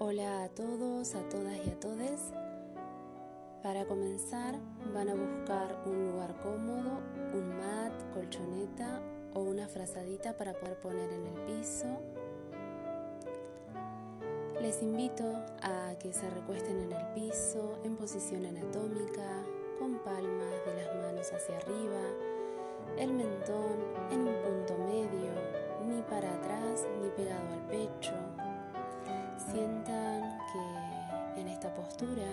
[0.00, 2.32] Hola a todos, a todas y a todes.
[3.64, 4.54] Para comenzar
[4.94, 7.00] van a buscar un lugar cómodo,
[7.34, 9.00] un mat, colchoneta
[9.34, 11.86] o una frazadita para poder poner en el piso.
[14.62, 15.24] Les invito
[15.62, 19.42] a que se recuesten en el piso en posición anatómica,
[19.80, 22.02] con palmas de las manos hacia arriba,
[22.98, 23.78] el mentón
[24.12, 25.32] en un punto medio,
[25.88, 28.14] ni para atrás ni pegado al pecho
[29.50, 32.26] Sientan que en esta postura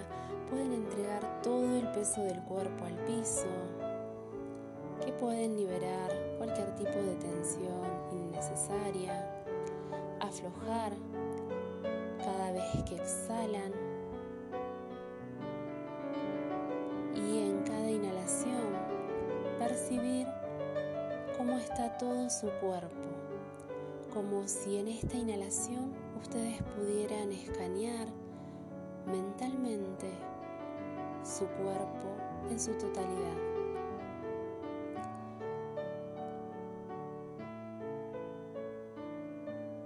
[0.49, 3.47] pueden entregar todo el peso del cuerpo al piso,
[5.03, 9.31] que pueden liberar cualquier tipo de tensión innecesaria,
[10.19, 10.91] aflojar
[12.17, 13.71] cada vez que exhalan.
[17.15, 18.73] Y en cada inhalación
[19.57, 20.27] percibir
[21.37, 23.07] cómo está todo su cuerpo,
[24.13, 28.07] como si en esta inhalación ustedes pudieran escanear
[29.05, 30.09] mentalmente
[31.23, 32.15] su cuerpo
[32.49, 33.37] en su totalidad.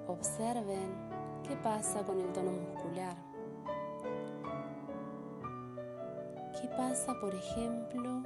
[0.07, 0.89] Observen
[1.47, 3.15] qué pasa con el tono muscular.
[6.59, 8.23] ¿Qué pasa, por ejemplo,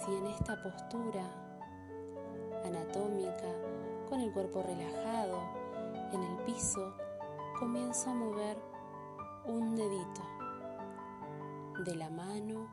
[0.00, 1.24] si en esta postura
[2.64, 3.52] anatómica,
[4.08, 5.40] con el cuerpo relajado,
[6.12, 6.94] en el piso,
[7.58, 8.58] comienzo a mover
[9.46, 10.22] un dedito
[11.84, 12.68] de la mano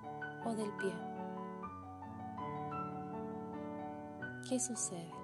[0.46, 0.94] o del pie.
[4.50, 5.20] ¿Qué sucede?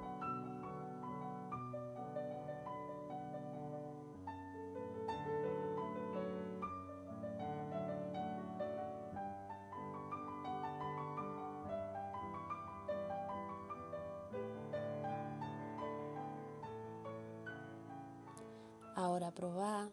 [19.18, 19.90] Ahora probá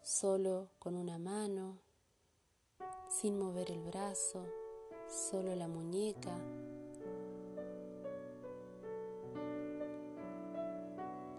[0.00, 1.80] solo con una mano,
[3.08, 4.46] sin mover el brazo,
[5.08, 6.30] solo la muñeca.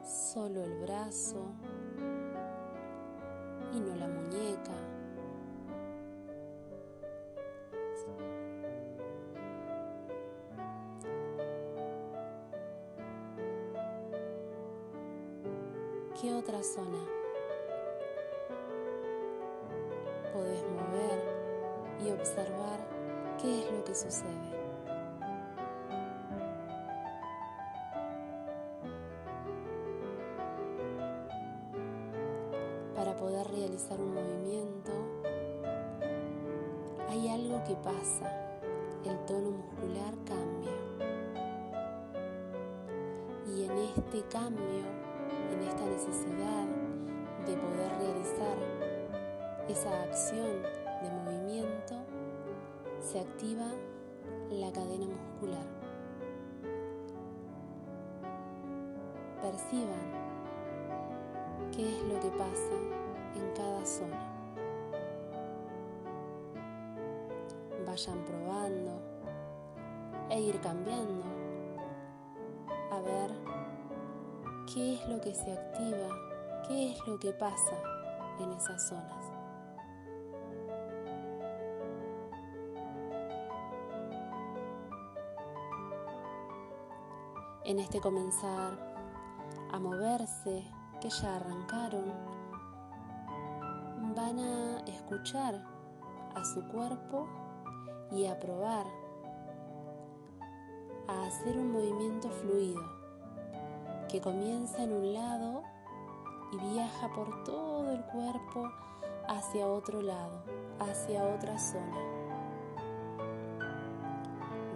[0.04, 1.54] Solo el brazo
[3.74, 4.76] y no la muñeca.
[16.20, 17.21] ¿Qué otra zona
[20.42, 21.20] podés mover
[22.04, 22.80] y observar
[23.40, 24.52] qué es lo que sucede?
[32.96, 34.92] Para poder realizar un movimiento
[37.10, 38.32] hay algo que pasa,
[39.06, 40.72] el tono muscular cambia.
[43.46, 44.86] Y en este cambio
[45.52, 46.66] en esta necesidad
[47.46, 48.81] de poder realizar
[49.68, 50.64] esa acción
[51.02, 51.96] de movimiento,
[53.00, 53.68] se activa
[54.50, 55.66] la cadena muscular.
[59.42, 60.22] Perciban
[61.72, 62.76] qué es lo que pasa
[63.36, 64.28] en cada zona.
[67.86, 69.02] Vayan probando
[70.30, 71.24] e ir cambiando
[72.92, 73.32] a ver
[74.74, 76.08] qué es lo que se activa,
[76.68, 77.76] qué es lo que pasa
[78.40, 79.31] en esas zonas.
[87.72, 88.78] En este comenzar
[89.72, 90.62] a moverse,
[91.00, 92.04] que ya arrancaron,
[94.14, 95.56] van a escuchar
[96.36, 97.30] a su cuerpo
[98.12, 98.86] y a probar
[101.08, 102.84] a hacer un movimiento fluido
[104.10, 105.64] que comienza en un lado
[106.52, 108.70] y viaja por todo el cuerpo
[109.30, 110.44] hacia otro lado,
[110.82, 112.02] hacia otra zona.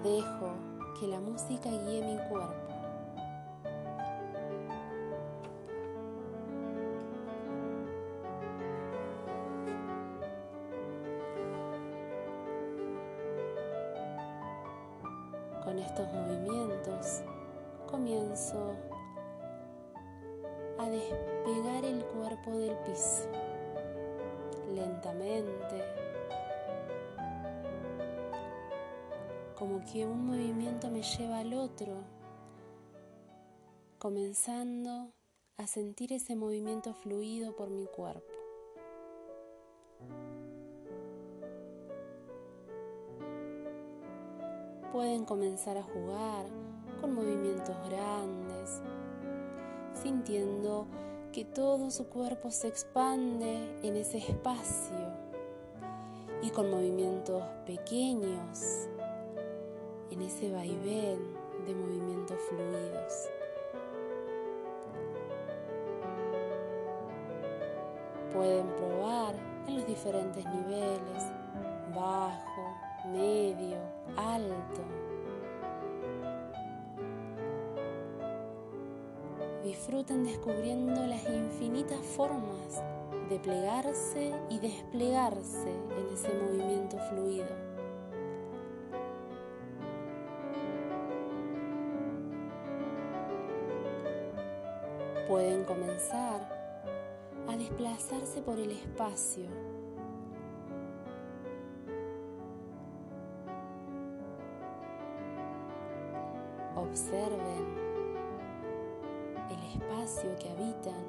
[0.01, 0.53] Dejo
[0.97, 2.74] que la música guíe mi cuerpo.
[17.85, 18.75] Comienzo
[20.77, 23.29] a despegar el cuerpo del piso.
[24.73, 25.83] Lentamente,
[29.55, 32.03] como que un movimiento me lleva al otro,
[33.97, 35.13] comenzando
[35.57, 38.33] a sentir ese movimiento fluido por mi cuerpo.
[44.91, 46.64] Pueden comenzar a jugar
[47.05, 48.81] con movimientos grandes,
[49.93, 50.87] sintiendo
[51.31, 55.13] que todo su cuerpo se expande en ese espacio
[56.41, 58.87] y con movimientos pequeños
[60.09, 61.19] en ese vaivén
[61.67, 63.29] de movimientos fluidos.
[68.33, 69.35] Pueden probar
[69.67, 71.23] en los diferentes niveles,
[71.93, 72.75] bajo,
[73.13, 73.77] medio,
[74.17, 75.14] alto.
[79.85, 82.81] Disfruten descubriendo las infinitas formas
[83.29, 87.45] de plegarse y desplegarse en ese movimiento fluido.
[95.27, 96.49] Pueden comenzar
[97.47, 99.45] a desplazarse por el espacio.
[106.75, 107.84] Observen
[109.75, 111.03] espacio que habitan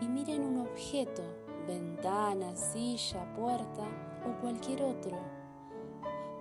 [0.00, 1.22] y miren un objeto,
[1.66, 3.84] ventana, silla, puerta
[4.26, 5.16] o cualquier otro,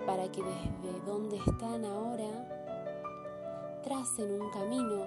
[0.06, 5.06] para que desde donde están ahora tracen un camino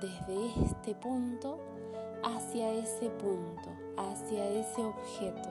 [0.00, 1.58] desde este punto
[2.24, 5.48] hacia ese punto, hacia ese objeto,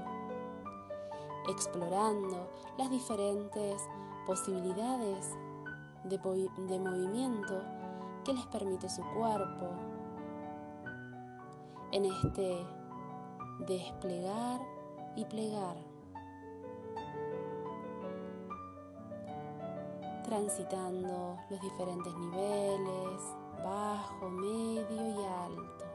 [1.49, 3.81] explorando las diferentes
[4.27, 5.35] posibilidades
[6.03, 7.61] de, de movimiento
[8.23, 9.94] que les permite su cuerpo
[11.95, 12.57] en este
[13.67, 14.59] desplegar
[15.15, 15.77] y plegar.
[20.25, 23.21] transitando los diferentes niveles,
[23.63, 25.85] bajo, medio y alto.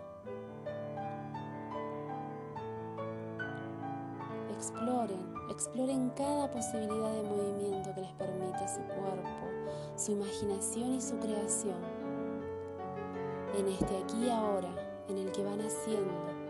[4.54, 9.46] Exploren, exploren cada posibilidad de movimiento que les permite su cuerpo,
[9.96, 11.82] su imaginación y su creación.
[13.58, 16.49] En este aquí y ahora, en el que van haciendo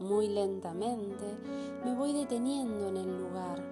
[0.00, 1.24] muy lentamente
[1.84, 3.62] me voy deteniendo en el lugar.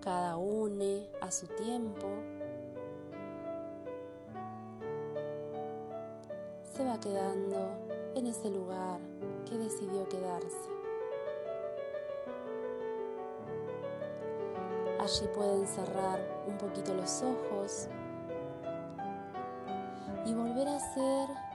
[0.00, 2.06] Cada uno a su tiempo
[6.72, 7.56] se va quedando
[8.14, 9.00] en ese lugar
[9.48, 10.70] que decidió quedarse.
[15.00, 17.88] Allí pueden cerrar un poquito los ojos
[20.24, 21.47] y volver a hacer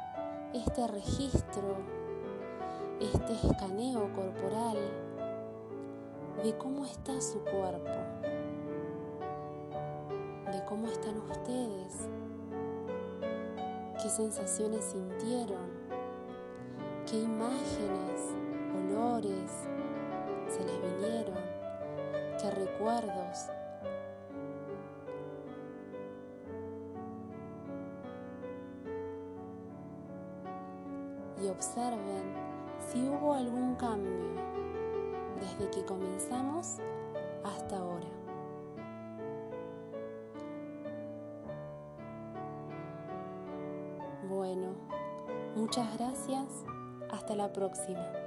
[0.53, 1.77] este registro
[2.99, 4.77] este escaneo corporal
[6.41, 7.91] de cómo está su cuerpo,
[10.51, 12.07] de cómo están ustedes,
[14.01, 15.69] qué sensaciones sintieron,
[17.09, 18.33] qué imágenes,
[18.77, 19.51] olores
[20.47, 21.39] se les vinieron,
[22.39, 23.49] qué recuerdos.
[31.53, 32.33] Observen
[32.91, 34.35] si hubo algún cambio
[35.39, 36.77] desde que comenzamos
[37.43, 38.07] hasta ahora.
[44.27, 44.73] Bueno,
[45.55, 46.45] muchas gracias.
[47.11, 48.22] Hasta la próxima.